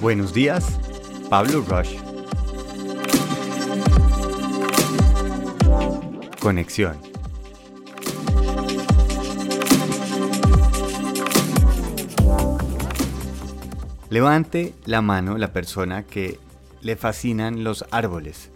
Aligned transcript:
Buenos 0.00 0.34
días, 0.34 0.78
Pablo 1.30 1.62
Rush. 1.62 1.96
Conexión. 6.38 6.98
Levante 14.10 14.74
la 14.84 15.00
mano 15.00 15.38
la 15.38 15.52
persona 15.52 16.02
que 16.02 16.38
le 16.82 16.96
fascinan 16.96 17.64
los 17.64 17.86
árboles. 17.90 18.50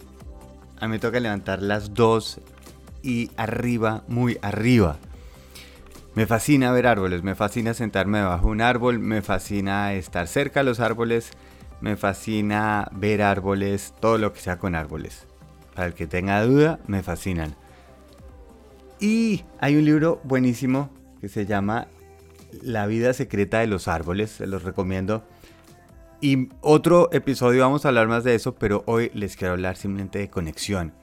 A 0.79 0.87
mí 0.87 0.91
me 0.91 0.99
toca 0.99 1.19
levantar 1.19 1.63
las 1.63 1.95
dos 1.95 2.39
y 3.01 3.31
arriba, 3.35 4.03
muy 4.07 4.37
arriba. 4.43 4.99
Me 6.13 6.25
fascina 6.25 6.73
ver 6.73 6.87
árboles, 6.87 7.23
me 7.23 7.35
fascina 7.35 7.73
sentarme 7.73 8.17
debajo 8.17 8.47
de 8.47 8.51
un 8.51 8.61
árbol, 8.61 8.99
me 8.99 9.21
fascina 9.21 9.93
estar 9.93 10.27
cerca 10.27 10.59
de 10.59 10.65
los 10.65 10.81
árboles, 10.81 11.31
me 11.79 11.95
fascina 11.95 12.89
ver 12.91 13.21
árboles, 13.21 13.93
todo 14.01 14.17
lo 14.17 14.33
que 14.33 14.41
sea 14.41 14.57
con 14.57 14.75
árboles. 14.75 15.25
Para 15.73 15.87
el 15.87 15.93
que 15.93 16.07
tenga 16.07 16.43
duda, 16.43 16.81
me 16.85 17.01
fascinan. 17.01 17.55
Y 18.99 19.45
hay 19.61 19.77
un 19.77 19.85
libro 19.85 20.19
buenísimo 20.25 20.89
que 21.21 21.29
se 21.29 21.45
llama 21.45 21.87
La 22.61 22.87
vida 22.87 23.13
secreta 23.13 23.59
de 23.59 23.67
los 23.67 23.87
árboles, 23.87 24.31
se 24.31 24.47
los 24.47 24.63
recomiendo. 24.63 25.23
Y 26.19 26.49
otro 26.59 27.09
episodio 27.13 27.61
vamos 27.61 27.85
a 27.85 27.87
hablar 27.87 28.09
más 28.09 28.25
de 28.25 28.35
eso, 28.35 28.53
pero 28.55 28.83
hoy 28.85 29.11
les 29.13 29.37
quiero 29.37 29.53
hablar 29.53 29.77
simplemente 29.77 30.19
de 30.19 30.29
conexión 30.29 30.93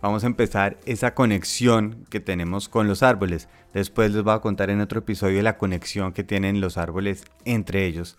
vamos 0.00 0.24
a 0.24 0.28
empezar 0.28 0.78
esa 0.86 1.14
conexión 1.14 2.04
que 2.10 2.20
tenemos 2.20 2.68
con 2.68 2.86
los 2.86 3.02
árboles. 3.02 3.48
Después 3.72 4.12
les 4.12 4.22
voy 4.22 4.34
a 4.34 4.40
contar 4.40 4.70
en 4.70 4.80
otro 4.80 5.00
episodio 5.00 5.42
la 5.42 5.58
conexión 5.58 6.12
que 6.12 6.24
tienen 6.24 6.60
los 6.60 6.76
árboles 6.76 7.24
entre 7.44 7.86
ellos. 7.86 8.18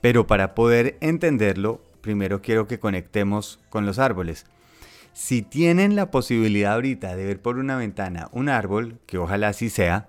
Pero 0.00 0.26
para 0.26 0.54
poder 0.54 0.96
entenderlo, 1.00 1.80
primero 2.00 2.42
quiero 2.42 2.66
que 2.66 2.78
conectemos 2.78 3.60
con 3.70 3.86
los 3.86 3.98
árboles. 3.98 4.46
Si 5.12 5.42
tienen 5.42 5.94
la 5.94 6.10
posibilidad 6.10 6.74
ahorita 6.74 7.16
de 7.16 7.26
ver 7.26 7.40
por 7.40 7.58
una 7.58 7.76
ventana 7.76 8.28
un 8.32 8.48
árbol, 8.48 8.98
que 9.06 9.18
ojalá 9.18 9.48
así 9.48 9.70
sea, 9.70 10.08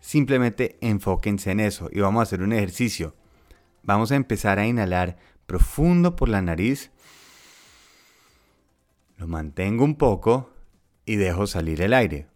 simplemente 0.00 0.78
enfóquense 0.80 1.50
en 1.50 1.60
eso 1.60 1.90
y 1.92 2.00
vamos 2.00 2.20
a 2.20 2.22
hacer 2.22 2.42
un 2.42 2.52
ejercicio. 2.52 3.14
Vamos 3.82 4.12
a 4.12 4.16
empezar 4.16 4.58
a 4.58 4.66
inhalar 4.66 5.16
profundo 5.46 6.16
por 6.16 6.28
la 6.28 6.42
nariz 6.42 6.90
lo 9.20 9.28
mantengo 9.28 9.84
un 9.84 9.96
poco 9.96 10.50
y 11.04 11.16
dejo 11.16 11.46
salir 11.46 11.82
el 11.82 11.92
aire. 11.92 12.26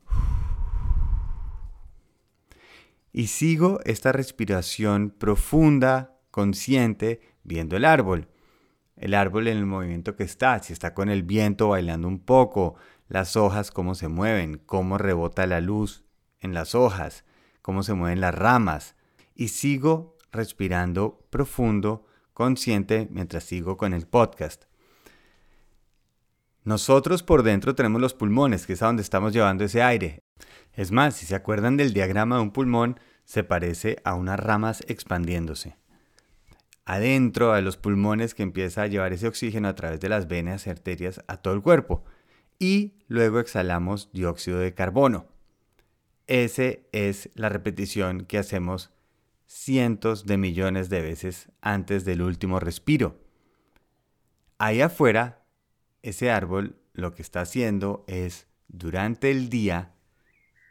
Y 3.10 3.28
sigo 3.28 3.80
esta 3.86 4.12
respiración 4.12 5.08
profunda, 5.08 6.20
consciente, 6.30 7.22
viendo 7.42 7.78
el 7.78 7.86
árbol. 7.86 8.28
El 8.96 9.14
árbol 9.14 9.48
en 9.48 9.56
el 9.56 9.64
movimiento 9.64 10.14
que 10.14 10.24
está, 10.24 10.58
si 10.62 10.74
está 10.74 10.92
con 10.92 11.08
el 11.08 11.22
viento 11.22 11.68
bailando 11.68 12.06
un 12.06 12.18
poco, 12.18 12.74
las 13.08 13.34
hojas 13.34 13.70
cómo 13.70 13.94
se 13.94 14.08
mueven, 14.08 14.60
cómo 14.66 14.98
rebota 14.98 15.46
la 15.46 15.62
luz 15.62 16.05
en 16.40 16.52
las 16.52 16.74
hojas, 16.74 17.24
cómo 17.62 17.82
se 17.82 17.94
mueven 17.94 18.20
las 18.20 18.34
ramas. 18.34 18.94
Y 19.34 19.48
sigo 19.48 20.18
respirando 20.32 21.27
profundo, 21.30 22.05
consciente, 22.34 23.08
mientras 23.10 23.44
sigo 23.44 23.78
con 23.78 23.94
el 23.94 24.06
podcast. 24.06 24.64
Nosotros 26.64 27.22
por 27.22 27.42
dentro 27.42 27.74
tenemos 27.74 28.00
los 28.00 28.14
pulmones, 28.14 28.66
que 28.66 28.72
es 28.72 28.82
a 28.82 28.86
donde 28.86 29.02
estamos 29.02 29.34
llevando 29.34 29.64
ese 29.64 29.82
aire. 29.82 30.24
Es 30.72 30.90
más, 30.90 31.14
si 31.14 31.26
se 31.26 31.34
acuerdan 31.34 31.76
del 31.76 31.92
diagrama 31.92 32.36
de 32.36 32.42
un 32.42 32.52
pulmón, 32.52 32.98
se 33.24 33.44
parece 33.44 33.98
a 34.02 34.14
unas 34.14 34.40
ramas 34.40 34.82
expandiéndose. 34.88 35.76
Adentro 36.86 37.52
de 37.52 37.62
los 37.62 37.76
pulmones 37.76 38.34
que 38.34 38.42
empieza 38.42 38.82
a 38.82 38.86
llevar 38.86 39.12
ese 39.12 39.28
oxígeno 39.28 39.68
a 39.68 39.74
través 39.74 40.00
de 40.00 40.08
las 40.08 40.26
venas 40.26 40.66
y 40.66 40.70
arterias 40.70 41.22
a 41.28 41.36
todo 41.36 41.52
el 41.54 41.62
cuerpo. 41.62 42.04
Y 42.58 42.94
luego 43.08 43.40
exhalamos 43.40 44.10
dióxido 44.12 44.58
de 44.58 44.74
carbono. 44.74 45.27
Ese 46.27 46.89
es 46.92 47.28
la 47.34 47.50
repetición 47.50 48.24
que 48.24 48.39
hacemos 48.39 48.90
cientos 49.46 50.24
de 50.24 50.39
millones 50.39 50.89
de 50.89 51.02
veces 51.02 51.50
antes 51.60 52.06
del 52.06 52.22
último 52.22 52.58
respiro. 52.58 53.20
Ahí 54.58 54.80
afuera 54.80 55.43
ese 56.04 56.30
árbol 56.30 56.76
lo 56.92 57.14
que 57.14 57.22
está 57.22 57.40
haciendo 57.40 58.04
es 58.06 58.46
durante 58.68 59.30
el 59.30 59.48
día 59.48 59.94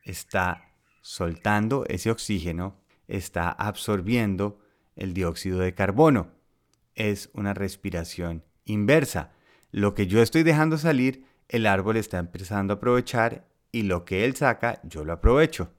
está 0.04 0.76
soltando 1.02 1.86
ese 1.88 2.12
oxígeno, 2.12 2.80
está 3.08 3.50
absorbiendo 3.50 4.60
el 4.96 5.16
dióxido 5.16 5.60
de 5.60 5.74
carbono. 5.74 6.30
Es 6.94 7.32
una 7.34 7.56
respiración 7.56 8.44
inversa. 8.66 9.32
Lo 9.72 9.96
que 9.96 10.06
yo 10.06 10.22
estoy 10.22 10.44
dejando 10.44 10.78
salir, 10.78 11.26
el 11.50 11.66
árbol 11.66 11.98
está 11.98 12.20
empezando 12.20 12.74
a 12.74 12.78
aprovechar 12.78 13.48
y 13.72 13.84
lo 13.84 14.06
que 14.06 14.26
él 14.26 14.36
saca, 14.36 14.80
yo 14.84 15.04
lo 15.04 15.14
aprovecho. 15.14 15.74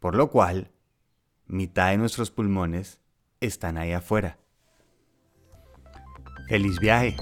Por 0.00 0.14
lo 0.14 0.30
cual, 0.30 0.70
mitad 1.46 1.90
de 1.90 1.98
nuestros 1.98 2.30
pulmones 2.30 3.00
están 3.40 3.78
ahí 3.78 3.90
afuera. 3.90 4.38
¡Feliz 6.48 6.78
viaje! 6.78 7.16